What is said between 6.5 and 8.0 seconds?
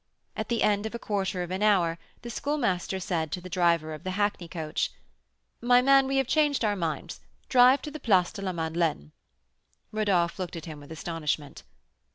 our minds; drive to the